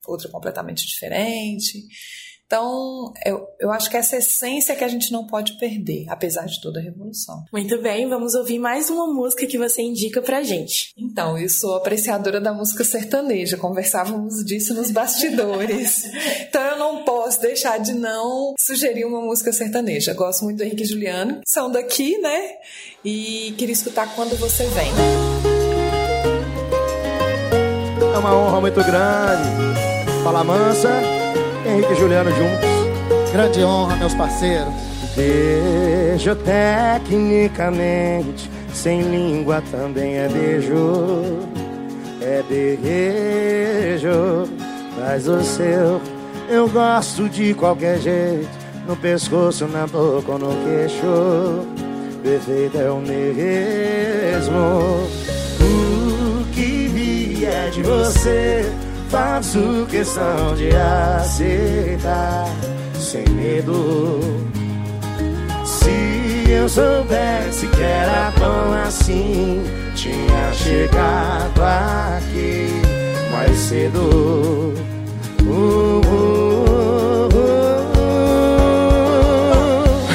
outra 0.07 0.29
completamente 0.29 0.87
diferente. 0.87 1.85
Então, 2.47 3.13
eu, 3.25 3.47
eu 3.59 3.73
acho 3.73 3.91
que 3.91 3.97
essa 3.97 4.17
essência 4.17 4.77
que 4.77 4.85
a 4.85 4.89
gente 4.89 5.11
não 5.11 5.27
pode 5.27 5.59
perder, 5.59 6.05
apesar 6.09 6.45
de 6.45 6.61
toda 6.61 6.79
a 6.79 6.83
revolução. 6.83 7.43
Muito 7.53 7.81
bem, 7.81 8.09
vamos 8.09 8.35
ouvir 8.35 8.59
mais 8.59 8.91
uma 8.91 9.13
música 9.13 9.47
que 9.47 9.59
você 9.59 9.83
indica 9.83 10.21
pra 10.21 10.43
gente. 10.43 10.93
Então, 10.97 11.39
eu 11.39 11.49
sou 11.49 11.75
apreciadora 11.75 12.41
da 12.41 12.53
música 12.53 12.85
sertaneja, 12.85 13.57
conversávamos 13.57 14.45
disso 14.45 14.75
nos 14.75 14.91
bastidores. 14.91 16.05
então, 16.47 16.63
eu 16.63 16.79
não 16.79 17.05
posso 17.05 17.41
deixar 17.41 17.79
de 17.79 17.95
não 17.95 18.55
sugerir 18.59 19.07
uma 19.07 19.21
música 19.23 19.53
sertaneja. 19.53 20.13
Eu 20.13 20.17
gosto 20.17 20.45
muito 20.45 20.59
do 20.59 20.65
Henrique 20.65 20.83
e 20.83 20.87
Juliano, 20.87 21.41
são 21.47 21.71
daqui, 21.71 22.19
né? 22.19 22.51
E 23.05 23.55
queria 23.57 23.73
escutar 23.73 24.15
Quando 24.15 24.37
Você 24.37 24.65
Vem. 24.67 24.93
É 28.15 28.19
uma 28.19 28.37
honra 28.37 28.61
muito 28.61 28.85
grande. 28.85 29.94
Fala 30.25 30.43
Mansa, 30.43 30.91
Henrique 31.67 31.93
e 31.93 31.97
Juliano 31.97 32.31
juntos. 32.31 32.71
Grande 33.31 33.63
honra, 33.63 33.95
meus 33.97 34.15
parceiros. 34.15 34.73
Beijo 35.15 36.35
tecnicamente, 36.37 38.51
sem 38.73 39.03
língua 39.03 39.63
também 39.71 40.17
é 40.17 40.27
beijo. 40.27 41.41
É 42.23 42.43
beijo, 42.49 44.49
mas 44.99 45.29
o 45.29 45.43
seu 45.43 46.01
eu 46.49 46.71
gosto 46.71 47.29
de 47.29 47.53
qualquer 47.53 47.99
jeito. 47.99 48.49
No 48.89 48.97
pescoço, 48.97 49.67
na 49.67 49.87
boca 49.87 50.33
ou 50.33 50.39
no 50.39 50.57
queixo. 50.65 51.67
Perfeito 52.23 52.79
é 52.79 52.91
o 52.91 52.97
mesmo. 52.97 54.57
O 55.61 56.45
que 56.53 56.89
vier 56.89 57.71
de 57.71 57.83
você, 57.83 58.65
faço 59.15 59.87
questão 59.89 60.57
de 60.57 60.71
aceitar. 60.75 62.49
Sem 62.99 63.25
medo. 63.29 64.21
Se 65.65 66.51
eu 66.51 66.69
soubesse 66.69 67.69
que 67.69 67.81
era 67.83 68.33
bom 68.37 68.73
assim, 68.85 69.63
tinha 69.95 70.53
chegado 70.53 71.63
aqui 71.63 72.69
mais 73.31 73.57
cedo. 73.57 74.75
Uh, 75.47 76.01
uh, 76.07 77.29
uh, 77.35 77.85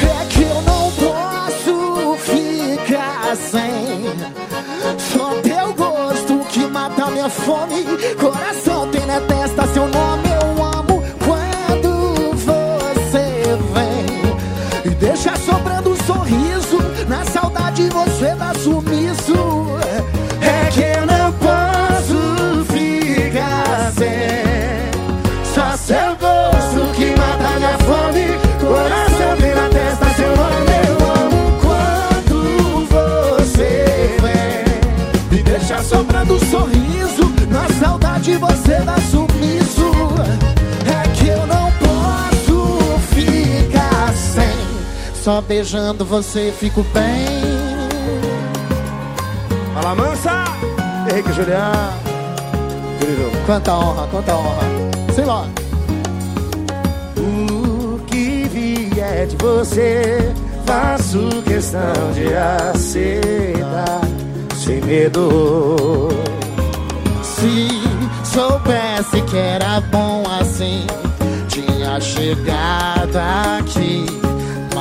é 0.04 0.26
que 0.28 0.42
eu 0.42 0.60
não 0.62 0.90
posso 0.92 2.16
ficar 2.18 3.36
sem 3.36 4.10
Só 4.98 5.34
teu 5.40 5.72
gosto 5.74 6.40
que 6.48 6.66
mata 6.66 7.06
minha 7.12 7.28
fome 7.28 7.84
seu 9.72 9.86
nome 9.88 10.28
Eu 10.28 10.64
amo 10.64 11.02
quando 11.24 12.34
você 12.34 13.56
vem. 13.74 14.90
E 14.90 14.94
deixa 14.94 15.36
sobrando 15.36 15.90
um 15.90 15.96
sorriso 15.96 16.78
Na 17.08 17.24
saudade 17.24 17.88
você 17.88 18.34
dá 18.34 18.52
sumiço. 18.54 19.34
É 20.40 20.70
que 20.70 20.80
eu 20.80 20.99
Só 45.22 45.42
beijando 45.42 46.02
você 46.02 46.50
fico 46.50 46.82
bem 46.94 47.28
Fala 49.74 49.94
mansa! 49.94 50.44
Henrique 51.10 51.32
Julián. 51.34 51.90
Incrível. 52.94 53.30
Quanta 53.44 53.74
honra, 53.74 54.06
quanta 54.10 54.34
honra 54.34 54.62
Sei 55.14 55.24
lá 55.26 55.46
O 57.18 57.98
que 58.06 58.48
vier 58.48 59.26
de 59.26 59.36
você, 59.36 60.32
faço 60.64 61.28
questão 61.44 62.12
de 62.14 62.34
aceitar. 62.34 64.00
Sem 64.56 64.80
medo. 64.80 66.08
Se 67.22 67.68
soubesse 68.24 69.20
que 69.28 69.36
era 69.36 69.82
bom 69.82 70.22
assim, 70.40 70.86
tinha 71.48 72.00
chegado 72.00 73.16
aqui 73.58 74.29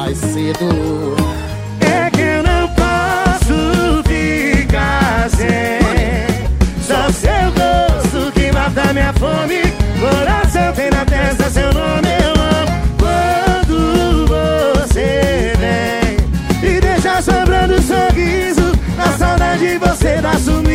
mais 0.09 0.17
cedo. 0.17 1.15
É 1.81 2.09
que 2.09 2.21
eu 2.21 2.41
não 2.41 2.67
posso 2.69 4.03
ficar 4.07 5.29
sem. 5.29 5.79
Só 6.81 7.11
seu 7.11 7.51
gosto 7.51 8.31
que 8.31 8.51
mata 8.51 8.91
minha 8.91 9.13
fome. 9.13 9.61
Coração 9.99 10.73
tem 10.73 10.89
na 10.89 11.05
testa 11.05 11.49
seu 11.51 11.71
nome. 11.73 12.09
Eu 12.23 12.33
amo 12.41 12.71
quando 12.97 14.25
você 14.27 15.53
vem 15.59 16.17
e 16.67 16.81
deixa 16.81 17.21
sobrando 17.21 17.79
sorriso. 17.81 18.71
Na 18.97 19.17
saudade 19.17 19.77
você 19.77 20.21
dá 20.21 20.33
sumiço. 20.33 20.68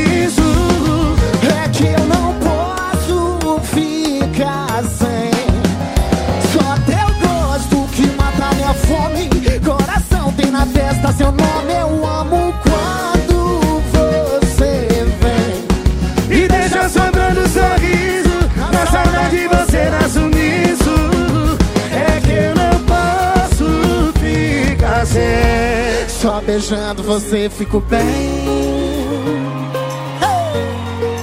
Beijando 26.44 27.02
você 27.02 27.48
fico 27.50 27.80
bem. 27.80 28.44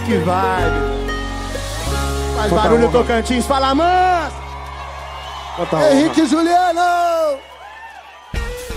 Que 0.05 0.17
vibe 0.17 0.91
Faz 2.35 2.49
Bota 2.49 2.63
barulho. 2.63 2.91
Tocantins, 2.91 3.45
fala 3.45 3.73
mans 3.73 4.33
Henrique 5.91 6.25
Juliano! 6.25 7.37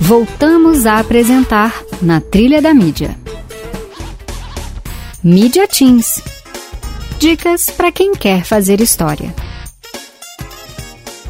Voltamos 0.01 0.87
a 0.87 0.99
apresentar 0.99 1.73
Na 2.03 2.21
Trilha 2.21 2.61
da 2.61 2.75
Mídia. 2.75 3.17
Mídia 5.23 5.67
Teams. 5.67 6.21
Dicas 7.19 7.71
para 7.71 7.91
quem 7.91 8.13
quer 8.13 8.45
fazer 8.45 8.81
história. 8.81 9.35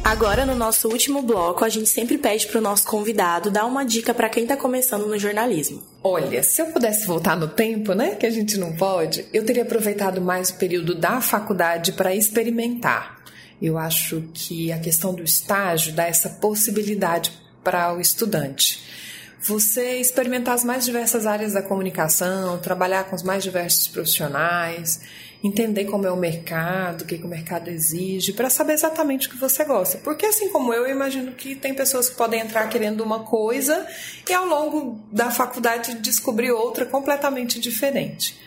Agora, 0.05 0.45
no 0.45 0.55
nosso 0.55 0.87
último 0.89 1.23
bloco, 1.23 1.65
a 1.65 1.69
gente 1.71 1.89
sempre 1.89 2.19
pede 2.19 2.47
para 2.47 2.59
o 2.59 2.63
nosso 2.63 2.87
convidado 2.87 3.51
dar 3.51 3.65
uma 3.65 3.87
dica 3.87 4.13
para 4.13 4.29
quem 4.29 4.43
está 4.43 4.55
começando 4.55 5.07
no 5.07 5.19
jornalismo. 5.19 5.83
Olha, 6.03 6.43
se 6.43 6.61
eu 6.61 6.67
pudesse 6.67 7.07
voltar 7.07 7.35
no 7.39 7.49
tempo, 7.49 7.95
né, 7.95 8.15
que 8.15 8.27
a 8.27 8.31
gente 8.31 8.59
não 8.59 8.77
pode, 8.77 9.25
eu 9.33 9.47
teria 9.47 9.63
aproveitado 9.63 10.21
mais 10.21 10.51
o 10.51 10.57
período 10.57 10.95
da 10.95 11.23
faculdade 11.23 11.93
para 11.95 12.15
experimentar. 12.15 13.25
Eu 13.61 13.79
acho 13.79 14.23
que 14.35 14.71
a 14.71 14.79
questão 14.79 15.15
do 15.15 15.25
estágio 15.25 15.95
dá 15.95 16.05
essa 16.05 16.29
possibilidade 16.29 17.33
para 17.65 17.95
o 17.95 18.01
estudante. 18.01 18.84
Você 19.47 20.01
experimentar 20.01 20.55
as 20.55 20.65
mais 20.65 20.87
diversas 20.87 21.27
áreas 21.27 21.53
da 21.53 21.61
comunicação, 21.61 22.59
trabalhar 22.59 23.05
com 23.05 23.15
os 23.15 23.23
mais 23.23 23.43
diversos 23.43 23.87
profissionais, 23.89 25.03
entender 25.43 25.85
como 25.85 26.07
é 26.07 26.11
o 26.11 26.17
mercado, 26.17 27.03
o 27.03 27.05
que, 27.05 27.19
que 27.19 27.27
o 27.27 27.29
mercado 27.29 27.69
exige, 27.69 28.33
para 28.33 28.49
saber 28.49 28.73
exatamente 28.73 29.29
o 29.29 29.31
que 29.31 29.37
você 29.37 29.63
gosta. 29.63 29.99
Porque, 29.99 30.25
assim 30.25 30.49
como 30.49 30.73
eu, 30.73 30.87
eu 30.87 30.95
imagino 30.95 31.33
que 31.33 31.55
tem 31.55 31.75
pessoas 31.75 32.09
que 32.09 32.17
podem 32.17 32.41
entrar 32.41 32.67
querendo 32.71 33.03
uma 33.03 33.25
coisa 33.25 33.87
e, 34.27 34.33
ao 34.33 34.47
longo 34.47 34.99
da 35.13 35.31
faculdade, 35.31 35.97
descobrir 35.97 36.51
outra 36.51 36.87
completamente 36.87 37.61
diferente. 37.61 38.41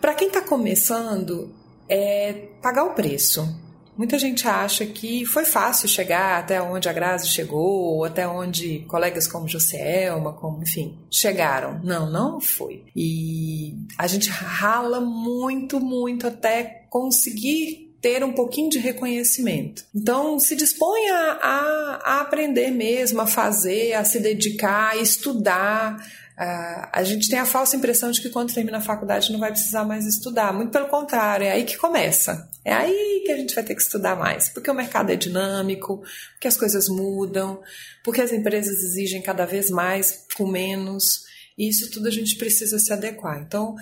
Para 0.00 0.14
quem 0.14 0.28
está 0.28 0.40
começando, 0.40 1.54
é 1.86 2.48
pagar 2.62 2.84
o 2.84 2.94
preço. 2.94 3.67
Muita 3.98 4.16
gente 4.16 4.46
acha 4.46 4.86
que 4.86 5.26
foi 5.26 5.44
fácil 5.44 5.88
chegar 5.88 6.38
até 6.38 6.62
onde 6.62 6.88
a 6.88 6.92
Grazi 6.92 7.26
chegou, 7.28 7.96
ou 7.96 8.04
até 8.04 8.28
onde 8.28 8.84
colegas 8.88 9.26
como 9.26 9.48
Joselma, 9.48 10.32
como, 10.34 10.62
enfim, 10.62 10.96
chegaram. 11.10 11.80
Não, 11.82 12.08
não 12.08 12.40
foi. 12.40 12.84
E 12.94 13.74
a 13.98 14.06
gente 14.06 14.30
rala 14.30 15.00
muito, 15.00 15.80
muito 15.80 16.28
até 16.28 16.86
conseguir 16.88 17.88
ter 18.00 18.22
um 18.22 18.32
pouquinho 18.32 18.70
de 18.70 18.78
reconhecimento. 18.78 19.84
Então, 19.92 20.38
se 20.38 20.54
disponha 20.54 21.14
a, 21.42 22.00
a 22.04 22.20
aprender 22.20 22.70
mesmo, 22.70 23.20
a 23.20 23.26
fazer, 23.26 23.94
a 23.94 24.04
se 24.04 24.20
dedicar, 24.20 24.92
a 24.92 24.96
estudar. 24.96 26.06
Uh, 26.38 26.86
a 26.92 27.02
gente 27.02 27.28
tem 27.28 27.40
a 27.40 27.44
falsa 27.44 27.74
impressão 27.74 28.12
de 28.12 28.20
que 28.20 28.28
quando 28.28 28.54
termina 28.54 28.78
a 28.78 28.80
faculdade 28.80 29.32
não 29.32 29.40
vai 29.40 29.50
precisar 29.50 29.84
mais 29.84 30.06
estudar. 30.06 30.52
Muito 30.52 30.70
pelo 30.70 30.86
contrário, 30.86 31.44
é 31.44 31.50
aí 31.50 31.64
que 31.64 31.76
começa. 31.76 32.48
É 32.64 32.72
aí 32.72 33.24
que 33.26 33.32
a 33.32 33.36
gente 33.36 33.52
vai 33.56 33.64
ter 33.64 33.74
que 33.74 33.82
estudar 33.82 34.14
mais. 34.14 34.48
Porque 34.48 34.70
o 34.70 34.74
mercado 34.74 35.10
é 35.10 35.16
dinâmico, 35.16 36.00
porque 36.34 36.46
as 36.46 36.56
coisas 36.56 36.88
mudam, 36.88 37.60
porque 38.04 38.20
as 38.20 38.32
empresas 38.32 38.84
exigem 38.84 39.20
cada 39.20 39.44
vez 39.44 39.68
mais 39.68 40.26
com 40.36 40.46
menos. 40.46 41.24
E 41.58 41.68
isso 41.68 41.90
tudo 41.90 42.06
a 42.06 42.12
gente 42.12 42.36
precisa 42.36 42.78
se 42.78 42.92
adequar. 42.92 43.40
Então, 43.40 43.74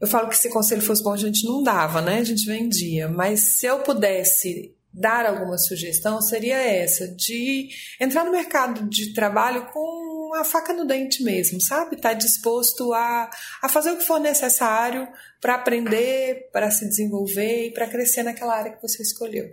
eu 0.00 0.08
falo 0.08 0.30
que 0.30 0.38
se 0.38 0.48
conselho 0.48 0.80
fosse 0.80 1.02
bom, 1.02 1.12
a 1.12 1.18
gente 1.18 1.44
não 1.44 1.62
dava, 1.62 2.00
né? 2.00 2.20
A 2.20 2.24
gente 2.24 2.46
vendia. 2.46 3.08
Mas 3.08 3.58
se 3.58 3.66
eu 3.66 3.80
pudesse 3.80 4.74
dar 4.90 5.26
alguma 5.26 5.58
sugestão, 5.58 6.22
seria 6.22 6.56
essa: 6.56 7.08
de 7.08 7.68
entrar 8.00 8.24
no 8.24 8.32
mercado 8.32 8.88
de 8.88 9.12
trabalho 9.12 9.66
com 9.66 10.09
a 10.34 10.44
faca 10.44 10.72
no 10.72 10.84
dente 10.84 11.22
mesmo, 11.22 11.60
sabe? 11.60 11.96
Estar 11.96 12.10
tá 12.10 12.14
disposto 12.14 12.92
a, 12.92 13.30
a 13.62 13.68
fazer 13.68 13.92
o 13.92 13.96
que 13.96 14.04
for 14.04 14.20
necessário 14.20 15.08
para 15.40 15.54
aprender, 15.54 16.48
para 16.52 16.70
se 16.70 16.88
desenvolver 16.88 17.68
e 17.68 17.70
para 17.72 17.86
crescer 17.86 18.22
naquela 18.22 18.56
área 18.56 18.72
que 18.72 18.82
você 18.82 19.02
escolheu. 19.02 19.50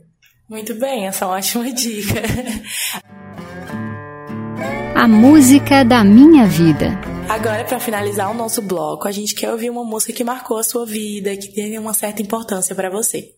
Muito 0.50 0.74
bem, 0.76 1.08
essa 1.08 1.26
é 1.26 1.28
uma 1.28 1.38
ótima 1.38 1.70
dica. 1.74 2.22
A 4.96 5.08
música 5.08 5.84
da 5.84 6.04
minha 6.04 6.46
vida. 6.46 6.88
Agora, 7.30 7.66
para 7.66 7.80
finalizar 7.80 8.32
o 8.32 8.34
nosso 8.34 8.62
bloco, 8.62 9.08
a 9.08 9.12
gente 9.12 9.36
quer 9.36 9.52
ouvir 9.52 9.70
uma 9.70 9.84
música 9.84 10.14
que 10.14 10.24
marcou 10.24 10.58
a 10.58 10.64
sua 10.64 10.86
vida, 10.86 11.36
que 11.36 11.50
teve 11.50 11.78
uma 11.78 11.94
certa 11.94 12.22
importância 12.22 12.74
para 12.74 12.90
você. 12.90 13.36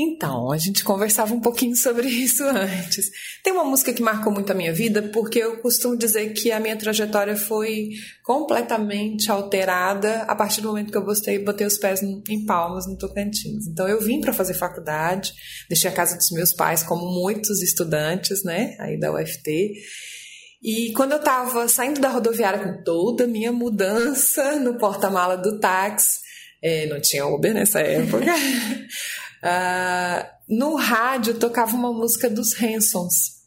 Então, 0.00 0.52
a 0.52 0.56
gente 0.56 0.84
conversava 0.84 1.34
um 1.34 1.40
pouquinho 1.40 1.74
sobre 1.74 2.06
isso 2.06 2.44
antes. 2.44 3.10
Tem 3.42 3.52
uma 3.52 3.64
música 3.64 3.92
que 3.92 4.00
marcou 4.00 4.32
muito 4.32 4.52
a 4.52 4.54
minha 4.54 4.72
vida, 4.72 5.02
porque 5.02 5.40
eu 5.40 5.58
costumo 5.58 5.96
dizer 5.96 6.32
que 6.34 6.52
a 6.52 6.60
minha 6.60 6.76
trajetória 6.76 7.34
foi 7.34 7.88
completamente 8.22 9.28
alterada 9.28 10.22
a 10.22 10.36
partir 10.36 10.60
do 10.60 10.68
momento 10.68 10.92
que 10.92 10.96
eu 10.96 11.04
botei, 11.04 11.40
botei 11.40 11.66
os 11.66 11.78
pés 11.78 12.00
em 12.00 12.46
Palmas, 12.46 12.86
no 12.86 12.96
Tocantins. 12.96 13.66
Então, 13.66 13.88
eu 13.88 14.00
vim 14.00 14.20
para 14.20 14.32
fazer 14.32 14.54
faculdade, 14.54 15.32
deixei 15.68 15.90
a 15.90 15.94
casa 15.94 16.16
dos 16.16 16.30
meus 16.30 16.52
pais, 16.52 16.84
como 16.84 17.04
muitos 17.04 17.60
estudantes, 17.60 18.44
né, 18.44 18.76
aí 18.78 18.96
da 19.00 19.12
UFT. 19.12 19.74
E 20.62 20.92
quando 20.92 21.12
eu 21.12 21.18
estava 21.18 21.66
saindo 21.66 22.00
da 22.00 22.08
rodoviária 22.08 22.60
com 22.60 22.84
toda 22.84 23.24
a 23.24 23.28
minha 23.28 23.50
mudança 23.50 24.60
no 24.60 24.78
porta-mala 24.78 25.36
do 25.36 25.58
táxi, 25.58 26.20
é, 26.62 26.86
não 26.86 27.00
tinha 27.00 27.26
Uber 27.26 27.54
nessa 27.54 27.80
época. 27.80 28.24
Uh, 29.42 30.26
no 30.48 30.74
rádio 30.76 31.34
tocava 31.34 31.76
uma 31.76 31.92
música 31.92 32.28
dos 32.28 32.60
Hansons, 32.60 33.37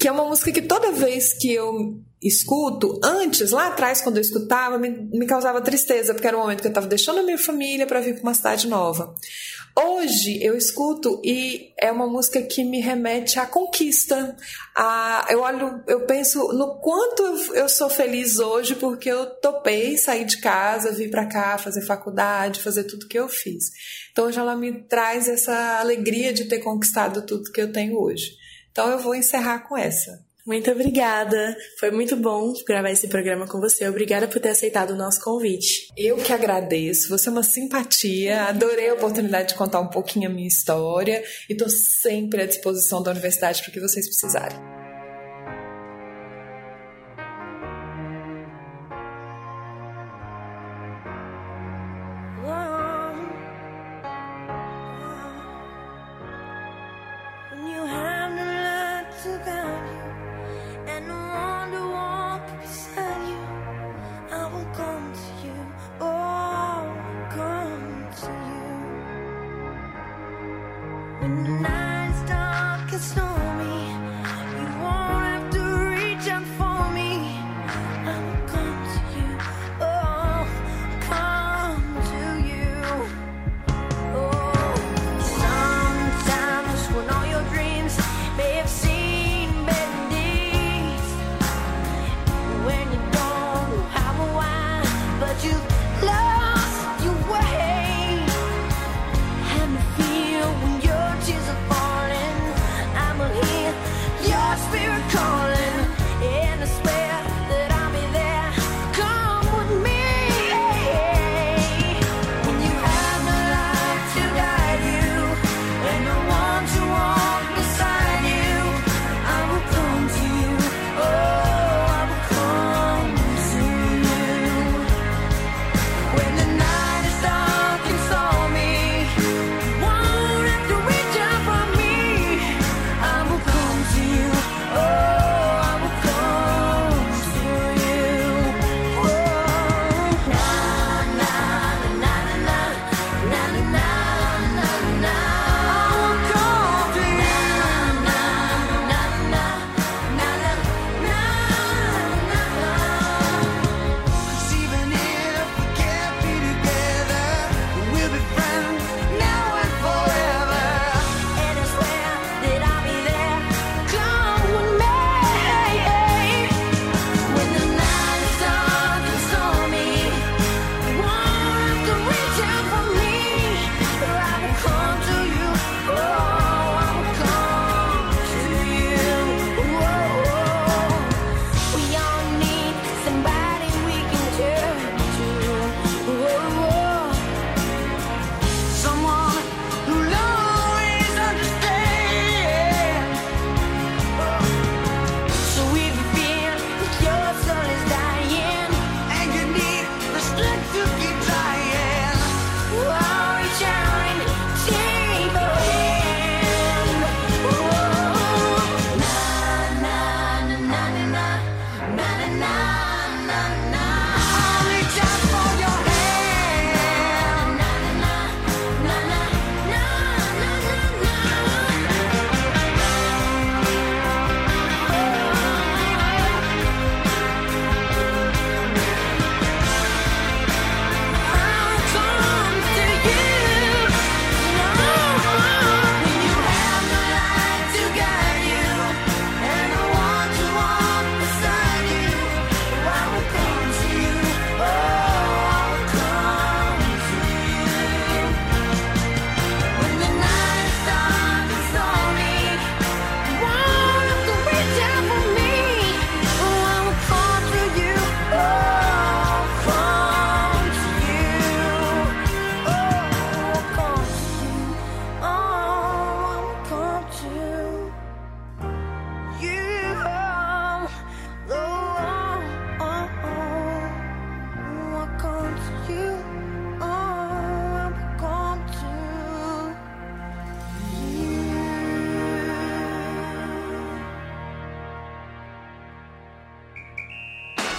que 0.00 0.08
é 0.08 0.12
uma 0.12 0.24
música 0.24 0.50
que 0.50 0.62
toda 0.62 0.92
vez 0.92 1.34
que 1.34 1.52
eu 1.52 2.00
escuto, 2.22 2.98
antes, 3.04 3.50
lá 3.50 3.66
atrás, 3.66 4.00
quando 4.00 4.16
eu 4.16 4.22
escutava, 4.22 4.78
me, 4.78 4.88
me 4.88 5.26
causava 5.26 5.60
tristeza, 5.60 6.14
porque 6.14 6.26
era 6.26 6.38
o 6.38 6.40
momento 6.40 6.62
que 6.62 6.66
eu 6.66 6.70
estava 6.70 6.86
deixando 6.86 7.20
a 7.20 7.22
minha 7.22 7.36
família 7.36 7.86
para 7.86 8.00
vir 8.00 8.14
para 8.14 8.22
uma 8.22 8.34
cidade 8.34 8.66
nova. 8.66 9.14
Hoje 9.78 10.42
eu 10.42 10.56
escuto 10.56 11.20
e 11.22 11.72
é 11.78 11.92
uma 11.92 12.06
música 12.06 12.40
que 12.42 12.64
me 12.64 12.80
remete 12.80 13.38
à 13.38 13.44
conquista. 13.44 14.34
A, 14.74 15.26
eu 15.28 15.40
olho, 15.40 15.82
eu 15.86 16.06
penso 16.06 16.48
no 16.54 16.80
quanto 16.80 17.22
eu 17.54 17.68
sou 17.68 17.88
feliz 17.88 18.38
hoje 18.38 18.74
porque 18.74 19.10
eu 19.10 19.26
topei 19.26 19.96
sair 19.98 20.24
de 20.24 20.38
casa, 20.38 20.92
vir 20.92 21.10
para 21.10 21.26
cá, 21.26 21.58
fazer 21.58 21.82
faculdade, 21.82 22.60
fazer 22.60 22.84
tudo 22.84 23.06
que 23.06 23.18
eu 23.18 23.28
fiz. 23.28 23.70
Então 24.10 24.26
hoje 24.26 24.38
ela 24.38 24.56
me 24.56 24.82
traz 24.82 25.28
essa 25.28 25.78
alegria 25.78 26.32
de 26.32 26.46
ter 26.46 26.58
conquistado 26.58 27.24
tudo 27.24 27.52
que 27.52 27.60
eu 27.60 27.70
tenho 27.70 27.98
hoje. 27.98 28.39
Então 28.72 28.88
eu 28.90 28.98
vou 28.98 29.14
encerrar 29.14 29.60
com 29.60 29.76
essa. 29.76 30.24
Muito 30.46 30.70
obrigada. 30.70 31.56
Foi 31.78 31.90
muito 31.90 32.16
bom 32.16 32.52
gravar 32.66 32.90
esse 32.90 33.08
programa 33.08 33.46
com 33.46 33.60
você. 33.60 33.88
Obrigada 33.88 34.26
por 34.26 34.40
ter 34.40 34.48
aceitado 34.48 34.90
o 34.90 34.96
nosso 34.96 35.20
convite. 35.22 35.88
Eu 35.96 36.16
que 36.16 36.32
agradeço. 36.32 37.08
Você 37.08 37.28
é 37.28 37.32
uma 37.32 37.42
simpatia. 37.42 38.44
Adorei 38.44 38.88
a 38.88 38.94
oportunidade 38.94 39.50
de 39.50 39.54
contar 39.54 39.80
um 39.80 39.88
pouquinho 39.88 40.28
a 40.28 40.32
minha 40.32 40.48
história 40.48 41.22
e 41.48 41.52
estou 41.52 41.68
sempre 41.68 42.42
à 42.42 42.46
disposição 42.46 43.02
da 43.02 43.10
universidade 43.10 43.62
para 43.62 43.70
o 43.70 43.72
que 43.72 43.80
vocês 43.80 44.06
precisarem. 44.06 44.79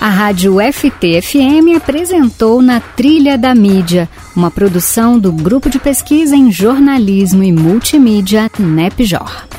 A 0.01 0.09
Rádio 0.09 0.55
FT-FM 0.55 1.77
apresentou 1.77 2.59
Na 2.59 2.79
Trilha 2.79 3.37
da 3.37 3.53
Mídia, 3.53 4.09
uma 4.35 4.49
produção 4.49 5.19
do 5.19 5.31
Grupo 5.31 5.69
de 5.69 5.77
Pesquisa 5.77 6.35
em 6.35 6.51
Jornalismo 6.51 7.43
e 7.43 7.51
Multimídia 7.51 8.49
NEPJOR. 8.57 9.50